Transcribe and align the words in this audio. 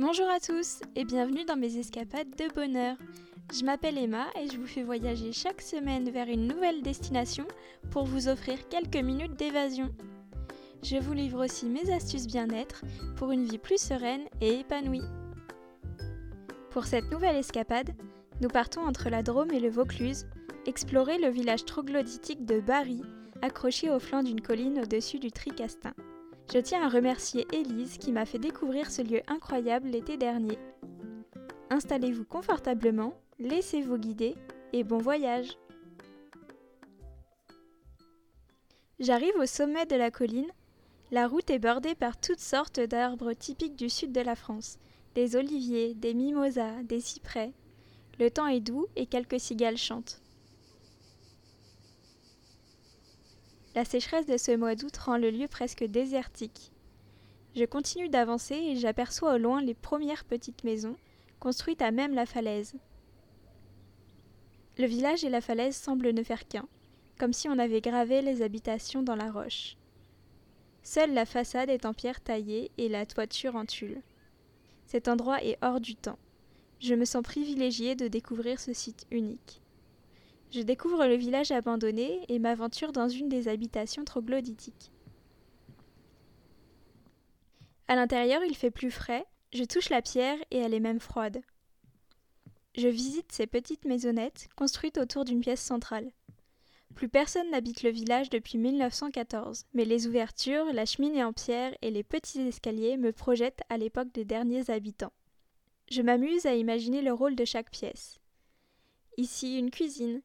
Bonjour 0.00 0.30
à 0.30 0.40
tous 0.40 0.80
et 0.96 1.04
bienvenue 1.04 1.44
dans 1.44 1.58
mes 1.58 1.76
escapades 1.76 2.30
de 2.30 2.50
bonheur. 2.54 2.96
Je 3.52 3.66
m'appelle 3.66 3.98
Emma 3.98 4.28
et 4.40 4.48
je 4.48 4.56
vous 4.56 4.66
fais 4.66 4.82
voyager 4.82 5.30
chaque 5.30 5.60
semaine 5.60 6.08
vers 6.08 6.26
une 6.26 6.46
nouvelle 6.46 6.80
destination 6.80 7.46
pour 7.90 8.06
vous 8.06 8.26
offrir 8.26 8.66
quelques 8.70 8.96
minutes 8.96 9.36
d'évasion. 9.36 9.90
Je 10.82 10.96
vous 10.96 11.12
livre 11.12 11.44
aussi 11.44 11.66
mes 11.66 11.92
astuces 11.92 12.26
bien-être 12.26 12.82
pour 13.16 13.30
une 13.30 13.44
vie 13.44 13.58
plus 13.58 13.76
sereine 13.76 14.24
et 14.40 14.60
épanouie. 14.60 15.04
Pour 16.70 16.86
cette 16.86 17.10
nouvelle 17.10 17.36
escapade, 17.36 17.90
nous 18.40 18.48
partons 18.48 18.80
entre 18.80 19.10
la 19.10 19.22
Drôme 19.22 19.50
et 19.50 19.60
le 19.60 19.68
Vaucluse, 19.68 20.24
explorer 20.64 21.18
le 21.18 21.28
village 21.28 21.66
troglodytique 21.66 22.46
de 22.46 22.60
Bari, 22.60 23.02
accroché 23.42 23.90
au 23.90 23.98
flanc 23.98 24.22
d'une 24.22 24.40
colline 24.40 24.80
au-dessus 24.80 25.18
du 25.18 25.30
Tricastin. 25.30 25.92
Je 26.52 26.58
tiens 26.58 26.82
à 26.82 26.88
remercier 26.88 27.46
Élise 27.52 27.96
qui 27.96 28.10
m'a 28.10 28.26
fait 28.26 28.40
découvrir 28.40 28.90
ce 28.90 29.02
lieu 29.02 29.20
incroyable 29.28 29.86
l'été 29.86 30.16
dernier. 30.16 30.58
Installez-vous 31.70 32.24
confortablement, 32.24 33.14
laissez-vous 33.38 33.98
guider 33.98 34.34
et 34.72 34.82
bon 34.82 34.98
voyage 34.98 35.56
J'arrive 38.98 39.36
au 39.38 39.46
sommet 39.46 39.86
de 39.86 39.94
la 39.94 40.10
colline. 40.10 40.50
La 41.12 41.28
route 41.28 41.50
est 41.50 41.60
bordée 41.60 41.94
par 41.94 42.20
toutes 42.20 42.40
sortes 42.40 42.80
d'arbres 42.80 43.32
typiques 43.32 43.76
du 43.76 43.88
sud 43.88 44.10
de 44.10 44.20
la 44.20 44.34
France. 44.34 44.78
Des 45.14 45.36
oliviers, 45.36 45.94
des 45.94 46.14
mimosas, 46.14 46.82
des 46.82 47.00
cyprès. 47.00 47.52
Le 48.18 48.28
temps 48.28 48.48
est 48.48 48.60
doux 48.60 48.88
et 48.96 49.06
quelques 49.06 49.38
cigales 49.38 49.78
chantent. 49.78 50.20
La 53.74 53.84
sécheresse 53.84 54.26
de 54.26 54.36
ce 54.36 54.56
mois 54.56 54.74
d'août 54.74 54.96
rend 54.96 55.16
le 55.16 55.30
lieu 55.30 55.46
presque 55.46 55.84
désertique. 55.84 56.72
Je 57.54 57.64
continue 57.64 58.08
d'avancer 58.08 58.54
et 58.54 58.76
j'aperçois 58.76 59.34
au 59.34 59.38
loin 59.38 59.62
les 59.62 59.74
premières 59.74 60.24
petites 60.24 60.64
maisons, 60.64 60.96
construites 61.38 61.82
à 61.82 61.92
même 61.92 62.14
la 62.14 62.26
falaise. 62.26 62.74
Le 64.76 64.86
village 64.86 65.24
et 65.24 65.30
la 65.30 65.40
falaise 65.40 65.76
semblent 65.76 66.10
ne 66.10 66.22
faire 66.22 66.48
qu'un, 66.48 66.66
comme 67.18 67.32
si 67.32 67.48
on 67.48 67.58
avait 67.58 67.80
gravé 67.80 68.22
les 68.22 68.42
habitations 68.42 69.02
dans 69.02 69.16
la 69.16 69.30
roche. 69.30 69.76
Seule 70.82 71.12
la 71.12 71.26
façade 71.26 71.70
est 71.70 71.86
en 71.86 71.94
pierre 71.94 72.20
taillée 72.20 72.70
et 72.78 72.88
la 72.88 73.06
toiture 73.06 73.54
en 73.54 73.66
tulle. 73.66 74.00
Cet 74.86 75.06
endroit 75.06 75.44
est 75.44 75.58
hors 75.62 75.80
du 75.80 75.94
temps. 75.94 76.18
Je 76.80 76.94
me 76.94 77.04
sens 77.04 77.22
privilégiée 77.22 77.94
de 77.94 78.08
découvrir 78.08 78.58
ce 78.58 78.72
site 78.72 79.06
unique. 79.10 79.60
Je 80.52 80.62
découvre 80.62 81.06
le 81.06 81.14
village 81.14 81.52
abandonné 81.52 82.24
et 82.28 82.40
m'aventure 82.40 82.90
dans 82.90 83.08
une 83.08 83.28
des 83.28 83.46
habitations 83.46 84.04
troglodytiques. 84.04 84.90
À 87.86 87.94
l'intérieur, 87.94 88.42
il 88.44 88.56
fait 88.56 88.72
plus 88.72 88.90
frais, 88.90 89.24
je 89.52 89.62
touche 89.62 89.90
la 89.90 90.02
pierre 90.02 90.38
et 90.50 90.58
elle 90.58 90.74
est 90.74 90.80
même 90.80 91.00
froide. 91.00 91.40
Je 92.76 92.88
visite 92.88 93.30
ces 93.32 93.46
petites 93.46 93.84
maisonnettes 93.84 94.48
construites 94.56 94.98
autour 94.98 95.24
d'une 95.24 95.40
pièce 95.40 95.60
centrale. 95.60 96.10
Plus 96.94 97.08
personne 97.08 97.50
n'habite 97.50 97.82
le 97.82 97.90
village 97.90 98.30
depuis 98.30 98.58
1914, 98.58 99.66
mais 99.74 99.84
les 99.84 100.08
ouvertures, 100.08 100.72
la 100.72 100.84
cheminée 100.84 101.22
en 101.22 101.32
pierre 101.32 101.76
et 101.82 101.90
les 101.90 102.02
petits 102.02 102.40
escaliers 102.40 102.96
me 102.96 103.12
projettent 103.12 103.62
à 103.68 103.78
l'époque 103.78 104.12
des 104.12 104.24
derniers 104.24 104.70
habitants. 104.70 105.12
Je 105.90 106.02
m'amuse 106.02 106.46
à 106.46 106.54
imaginer 106.54 107.02
le 107.02 107.12
rôle 107.12 107.36
de 107.36 107.44
chaque 107.44 107.70
pièce. 107.70 108.18
Ici 109.16 109.58
une 109.58 109.70
cuisine, 109.70 110.22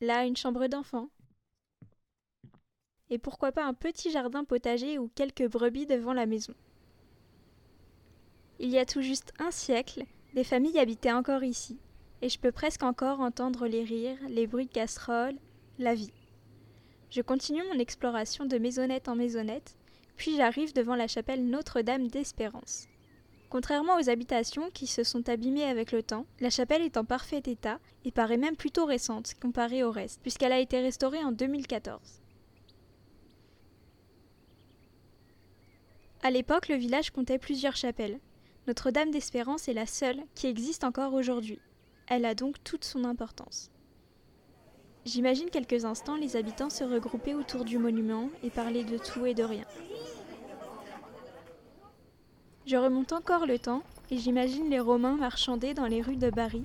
Là, 0.00 0.24
une 0.24 0.36
chambre 0.36 0.66
d'enfant. 0.66 1.08
Et 3.10 3.18
pourquoi 3.18 3.52
pas 3.52 3.64
un 3.64 3.74
petit 3.74 4.10
jardin 4.10 4.44
potager 4.44 4.98
ou 4.98 5.10
quelques 5.14 5.46
brebis 5.46 5.86
devant 5.86 6.14
la 6.14 6.26
maison. 6.26 6.54
Il 8.58 8.70
y 8.70 8.78
a 8.78 8.86
tout 8.86 9.02
juste 9.02 9.32
un 9.38 9.50
siècle, 9.50 10.04
des 10.34 10.44
familles 10.44 10.78
habitaient 10.78 11.12
encore 11.12 11.44
ici, 11.44 11.78
et 12.22 12.28
je 12.28 12.38
peux 12.38 12.52
presque 12.52 12.82
encore 12.82 13.20
entendre 13.20 13.66
les 13.66 13.84
rires, 13.84 14.18
les 14.28 14.46
bruits 14.46 14.66
de 14.66 14.72
casseroles, 14.72 15.38
la 15.78 15.94
vie. 15.94 16.12
Je 17.10 17.22
continue 17.22 17.62
mon 17.64 17.78
exploration 17.78 18.44
de 18.44 18.58
maisonnette 18.58 19.08
en 19.08 19.16
maisonnette, 19.16 19.76
puis 20.16 20.36
j'arrive 20.36 20.74
devant 20.74 20.94
la 20.94 21.08
chapelle 21.08 21.44
Notre-Dame 21.44 22.08
d'Espérance. 22.08 22.89
Contrairement 23.50 23.96
aux 23.96 24.08
habitations 24.08 24.70
qui 24.70 24.86
se 24.86 25.02
sont 25.02 25.28
abîmées 25.28 25.64
avec 25.64 25.90
le 25.90 26.04
temps, 26.04 26.24
la 26.38 26.50
chapelle 26.50 26.82
est 26.82 26.96
en 26.96 27.04
parfait 27.04 27.42
état 27.44 27.80
et 28.04 28.12
paraît 28.12 28.36
même 28.36 28.54
plutôt 28.54 28.86
récente 28.86 29.34
comparée 29.42 29.82
au 29.82 29.90
reste, 29.90 30.20
puisqu'elle 30.22 30.52
a 30.52 30.60
été 30.60 30.80
restaurée 30.80 31.22
en 31.24 31.32
2014. 31.32 32.22
À 36.22 36.30
l'époque, 36.30 36.68
le 36.68 36.76
village 36.76 37.10
comptait 37.10 37.38
plusieurs 37.38 37.74
chapelles. 37.74 38.20
Notre-Dame 38.68 39.10
d'Espérance 39.10 39.66
est 39.66 39.74
la 39.74 39.86
seule 39.86 40.22
qui 40.36 40.46
existe 40.46 40.84
encore 40.84 41.12
aujourd'hui. 41.12 41.58
Elle 42.06 42.26
a 42.26 42.36
donc 42.36 42.62
toute 42.62 42.84
son 42.84 43.04
importance. 43.04 43.72
J'imagine 45.04 45.50
quelques 45.50 45.84
instants 45.84 46.16
les 46.16 46.36
habitants 46.36 46.70
se 46.70 46.84
regrouper 46.84 47.34
autour 47.34 47.64
du 47.64 47.78
monument 47.78 48.28
et 48.44 48.50
parler 48.50 48.84
de 48.84 48.98
tout 48.98 49.26
et 49.26 49.34
de 49.34 49.42
rien. 49.42 49.64
Je 52.66 52.76
remonte 52.76 53.12
encore 53.12 53.46
le 53.46 53.58
temps 53.58 53.82
et 54.10 54.18
j'imagine 54.18 54.70
les 54.70 54.80
Romains 54.80 55.16
marchander 55.16 55.74
dans 55.74 55.86
les 55.86 56.02
rues 56.02 56.16
de 56.16 56.30
Bari, 56.30 56.64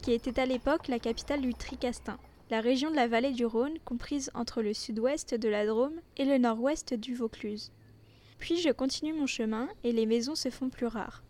qui 0.00 0.12
était 0.12 0.40
à 0.40 0.46
l'époque 0.46 0.88
la 0.88 0.98
capitale 0.98 1.40
du 1.40 1.52
Tricastin, 1.52 2.18
la 2.50 2.60
région 2.60 2.90
de 2.90 2.96
la 2.96 3.08
vallée 3.08 3.32
du 3.32 3.44
Rhône 3.44 3.78
comprise 3.84 4.30
entre 4.34 4.62
le 4.62 4.74
sud-ouest 4.74 5.34
de 5.34 5.48
la 5.48 5.66
Drôme 5.66 5.94
et 6.16 6.24
le 6.24 6.38
nord-ouest 6.38 6.94
du 6.94 7.14
Vaucluse. 7.14 7.72
Puis 8.38 8.58
je 8.58 8.70
continue 8.70 9.12
mon 9.12 9.26
chemin 9.26 9.68
et 9.84 9.92
les 9.92 10.06
maisons 10.06 10.34
se 10.34 10.50
font 10.50 10.68
plus 10.68 10.86
rares. 10.86 11.22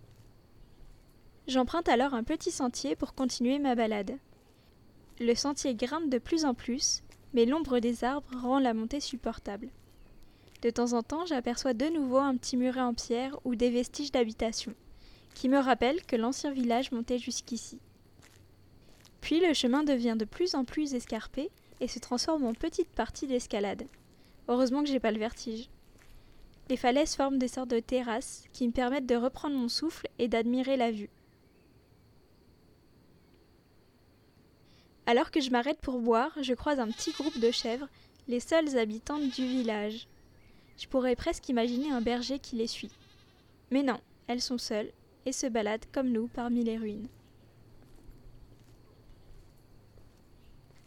J'emprunte 1.47 1.89
alors 1.89 2.15
un 2.15 2.23
petit 2.23 2.51
sentier 2.51 2.97
pour 2.97 3.15
continuer 3.15 3.59
ma 3.59 3.75
balade. 3.75 4.19
Le 5.21 5.35
sentier 5.35 5.75
grimpe 5.75 6.09
de 6.09 6.19
plus 6.19 6.45
en 6.45 6.55
plus, 6.55 7.03
mais 7.35 7.47
l'ombre 7.47 7.79
des 7.79 8.05
arbres 8.05 8.37
rend 8.41 8.59
la 8.59 8.75
montée 8.75 9.01
supportable. 9.01 9.69
De 10.63 10.71
temps 10.71 10.93
en 10.93 11.03
temps, 11.03 11.27
j'aperçois 11.27 11.75
de 11.75 11.87
nouveau 11.87 12.19
un 12.19 12.37
petit 12.37 12.57
muret 12.57 12.81
en 12.81 12.95
pierre 12.95 13.37
ou 13.45 13.57
des 13.57 13.69
vestiges 13.69 14.13
d'habitation, 14.13 14.75
qui 15.35 15.49
me 15.49 15.59
rappellent 15.59 16.07
que 16.07 16.15
l'ancien 16.15 16.53
village 16.53 16.93
montait 16.93 17.19
jusqu'ici. 17.19 17.81
Puis 19.21 19.41
le 19.41 19.55
chemin 19.55 19.83
devient 19.83 20.15
de 20.17 20.25
plus 20.25 20.55
en 20.55 20.65
plus 20.65 20.95
escarpé 20.95 21.51
et 21.81 21.89
se 21.89 21.99
transforme 21.99 22.45
en 22.45 22.55
petite 22.55 22.91
partie 22.91 23.27
d'escalade. 23.27 23.89
Heureusement 24.47 24.85
que 24.85 24.89
j'ai 24.89 25.01
pas 25.01 25.11
le 25.11 25.19
vertige. 25.19 25.69
Les 26.71 26.77
falaises 26.77 27.17
forment 27.17 27.39
des 27.39 27.49
sortes 27.49 27.71
de 27.71 27.81
terrasses 27.81 28.45
qui 28.53 28.67
me 28.69 28.73
permettent 28.73 29.07
de 29.07 29.17
reprendre 29.17 29.57
mon 29.57 29.69
souffle 29.69 30.07
et 30.21 30.29
d'admirer 30.29 30.77
la 30.77 30.93
vue. 30.93 31.11
Alors 35.07 35.33
que 35.33 35.41
je 35.41 35.51
m'arrête 35.51 35.81
pour 35.81 35.99
boire, 35.99 36.33
je 36.41 36.55
croise 36.55 36.79
un 36.79 36.89
petit 36.89 37.11
groupe 37.11 37.41
de 37.41 37.51
chèvres, 37.51 37.89
les 38.29 38.39
seules 38.39 38.79
habitantes 38.79 39.29
du 39.31 39.45
village. 39.45 40.07
Je 40.83 40.89
pourrais 40.89 41.15
presque 41.15 41.49
imaginer 41.49 41.93
un 41.93 42.01
berger 42.01 42.41
qui 42.41 42.57
les 42.57 42.67
suit. 42.67 42.91
Mais 43.71 43.85
non, 43.85 44.01
elles 44.27 44.41
sont 44.43 44.59
seules 44.59 44.91
et 45.25 45.31
se 45.31 45.47
baladent 45.47 45.87
comme 45.93 46.11
nous 46.11 46.27
parmi 46.27 46.65
les 46.65 46.77
ruines. 46.77 47.07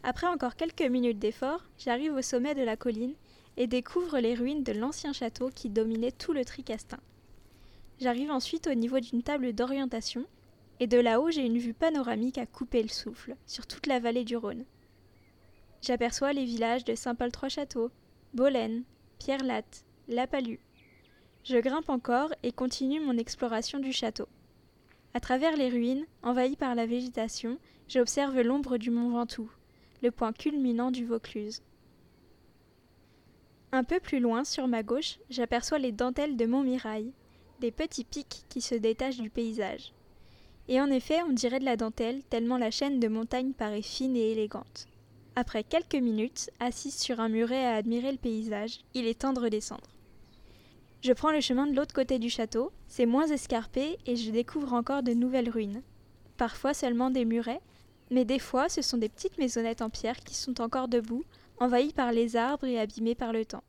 Après 0.02 0.26
encore 0.26 0.54
quelques 0.54 0.82
minutes 0.82 1.18
d'effort, 1.18 1.64
j'arrive 1.78 2.12
au 2.12 2.20
sommet 2.20 2.54
de 2.54 2.62
la 2.62 2.76
colline 2.76 3.14
et 3.56 3.66
découvre 3.66 4.18
les 4.18 4.34
ruines 4.34 4.62
de 4.62 4.72
l'ancien 4.72 5.14
château 5.14 5.48
qui 5.48 5.70
dominait 5.70 6.12
tout 6.12 6.34
le 6.34 6.44
Tricastin. 6.44 7.00
J'arrive 7.98 8.30
ensuite 8.30 8.66
au 8.66 8.74
niveau 8.74 9.00
d'une 9.00 9.22
table 9.22 9.54
d'orientation 9.54 10.26
et 10.78 10.86
de 10.86 10.98
là-haut 10.98 11.30
j'ai 11.30 11.46
une 11.46 11.56
vue 11.56 11.72
panoramique 11.72 12.36
à 12.36 12.44
couper 12.44 12.82
le 12.82 12.90
souffle 12.90 13.34
sur 13.46 13.66
toute 13.66 13.86
la 13.86 13.98
vallée 13.98 14.24
du 14.24 14.36
Rhône. 14.36 14.66
J'aperçois 15.80 16.34
les 16.34 16.44
villages 16.44 16.84
de 16.84 16.94
Saint-Paul-Trois-Châteaux, 16.94 17.90
Bolène, 18.34 18.84
Pierre-Latte, 19.18 19.85
La 20.08 20.28
Palue. 20.28 20.60
Je 21.42 21.56
grimpe 21.56 21.88
encore 21.88 22.32
et 22.44 22.52
continue 22.52 23.00
mon 23.00 23.18
exploration 23.18 23.80
du 23.80 23.90
château. 23.90 24.28
À 25.14 25.20
travers 25.20 25.56
les 25.56 25.68
ruines, 25.68 26.06
envahies 26.22 26.54
par 26.54 26.76
la 26.76 26.86
végétation, 26.86 27.58
j'observe 27.88 28.40
l'ombre 28.40 28.78
du 28.78 28.90
mont 28.90 29.10
Ventoux, 29.10 29.50
le 30.04 30.12
point 30.12 30.32
culminant 30.32 30.92
du 30.92 31.04
Vaucluse. 31.04 31.60
Un 33.72 33.82
peu 33.82 33.98
plus 33.98 34.20
loin, 34.20 34.44
sur 34.44 34.68
ma 34.68 34.84
gauche, 34.84 35.18
j'aperçois 35.28 35.80
les 35.80 35.90
dentelles 35.90 36.36
de 36.36 36.46
Montmirail, 36.46 37.10
des 37.58 37.72
petits 37.72 38.04
pics 38.04 38.44
qui 38.48 38.60
se 38.60 38.76
détachent 38.76 39.20
du 39.20 39.28
paysage. 39.28 39.92
Et 40.68 40.80
en 40.80 40.88
effet, 40.88 41.20
on 41.24 41.32
dirait 41.32 41.58
de 41.58 41.64
la 41.64 41.76
dentelle, 41.76 42.22
tellement 42.30 42.58
la 42.58 42.70
chaîne 42.70 43.00
de 43.00 43.08
montagnes 43.08 43.54
paraît 43.54 43.82
fine 43.82 44.14
et 44.14 44.30
élégante. 44.30 44.86
Après 45.34 45.64
quelques 45.64 45.96
minutes, 45.96 46.48
assise 46.60 46.96
sur 46.96 47.18
un 47.18 47.28
muret 47.28 47.66
à 47.66 47.74
admirer 47.74 48.12
le 48.12 48.18
paysage, 48.18 48.82
il 48.94 49.08
est 49.08 49.22
temps 49.22 49.32
de 49.32 49.40
redescendre. 49.40 49.95
Je 51.02 51.12
prends 51.12 51.30
le 51.30 51.40
chemin 51.40 51.66
de 51.66 51.76
l'autre 51.76 51.94
côté 51.94 52.18
du 52.18 52.30
château, 52.30 52.72
c'est 52.88 53.06
moins 53.06 53.26
escarpé 53.26 53.98
et 54.06 54.16
je 54.16 54.30
découvre 54.30 54.72
encore 54.72 55.02
de 55.02 55.12
nouvelles 55.12 55.50
ruines. 55.50 55.82
Parfois 56.36 56.74
seulement 56.74 57.10
des 57.10 57.24
murets, 57.24 57.60
mais 58.10 58.24
des 58.24 58.38
fois 58.38 58.68
ce 58.68 58.82
sont 58.82 58.98
des 58.98 59.08
petites 59.08 59.38
maisonnettes 59.38 59.82
en 59.82 59.90
pierre 59.90 60.20
qui 60.20 60.34
sont 60.34 60.60
encore 60.60 60.88
debout, 60.88 61.24
envahies 61.58 61.92
par 61.92 62.12
les 62.12 62.36
arbres 62.36 62.66
et 62.66 62.80
abîmées 62.80 63.14
par 63.14 63.32
le 63.32 63.44
temps. 63.44 63.64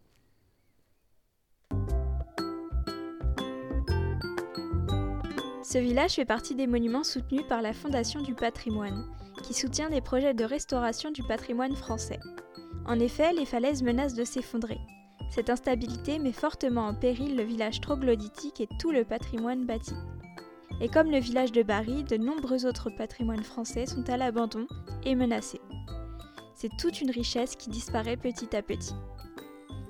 Ce 5.63 5.77
village 5.77 6.13
fait 6.13 6.25
partie 6.25 6.55
des 6.55 6.65
monuments 6.65 7.03
soutenus 7.03 7.43
par 7.47 7.61
la 7.61 7.73
Fondation 7.73 8.21
du 8.21 8.33
patrimoine, 8.33 9.05
qui 9.43 9.53
soutient 9.53 9.89
des 9.89 9.99
projets 9.99 10.33
de 10.33 10.45
restauration 10.45 11.11
du 11.11 11.23
patrimoine 11.23 11.75
français. 11.75 12.19
En 12.85 12.99
effet, 13.01 13.33
les 13.33 13.45
falaises 13.45 13.83
menacent 13.83 14.13
de 14.13 14.23
s'effondrer. 14.23 14.79
Cette 15.29 15.49
instabilité 15.49 16.19
met 16.19 16.31
fortement 16.31 16.87
en 16.87 16.93
péril 16.93 17.35
le 17.35 17.43
village 17.43 17.81
troglodytique 17.81 18.61
et 18.61 18.69
tout 18.79 18.91
le 18.91 19.03
patrimoine 19.03 19.65
bâti. 19.65 19.93
Et 20.81 20.89
comme 20.89 21.11
le 21.11 21.19
village 21.19 21.51
de 21.51 21.63
Bari, 21.63 22.03
de 22.03 22.17
nombreux 22.17 22.65
autres 22.65 22.89
patrimoines 22.89 23.43
français 23.43 23.85
sont 23.85 24.07
à 24.09 24.17
l'abandon 24.17 24.67
et 25.03 25.15
menacés. 25.15 25.61
C'est 26.55 26.75
toute 26.77 27.01
une 27.01 27.11
richesse 27.11 27.55
qui 27.55 27.69
disparaît 27.69 28.17
petit 28.17 28.55
à 28.55 28.61
petit. 28.61 28.95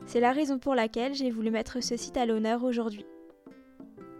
C'est 0.05 0.19
la 0.19 0.31
raison 0.31 0.59
pour 0.59 0.75
laquelle 0.75 1.13
j'ai 1.13 1.31
voulu 1.31 1.51
mettre 1.51 1.81
ce 1.81 1.97
site 1.97 2.17
à 2.17 2.25
l'honneur 2.25 2.63
aujourd'hui. 2.63 3.05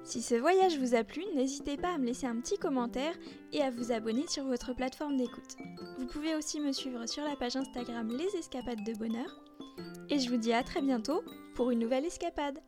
Si 0.03 0.21
ce 0.21 0.35
voyage 0.35 0.77
vous 0.79 0.95
a 0.95 1.03
plu, 1.03 1.23
n'hésitez 1.35 1.75
pas 1.75 1.93
à 1.93 1.97
me 1.97 2.05
laisser 2.05 2.27
un 2.27 2.39
petit 2.39 2.57
commentaire 2.57 3.13
et 3.51 3.61
à 3.61 3.69
vous 3.69 3.91
abonner 3.91 4.25
sur 4.27 4.45
votre 4.45 4.73
plateforme 4.73 5.17
d'écoute. 5.17 5.57
Vous 5.99 6.05
pouvez 6.05 6.35
aussi 6.35 6.61
me 6.61 6.71
suivre 6.71 7.05
sur 7.07 7.23
la 7.25 7.35
page 7.35 7.57
Instagram 7.57 8.07
Les 8.09 8.39
Escapades 8.39 8.85
de 8.85 8.93
Bonheur. 8.97 9.41
Et 10.09 10.19
je 10.19 10.29
vous 10.29 10.37
dis 10.37 10.53
à 10.53 10.63
très 10.63 10.81
bientôt 10.81 11.23
pour 11.55 11.71
une 11.71 11.79
nouvelle 11.79 12.05
escapade. 12.05 12.59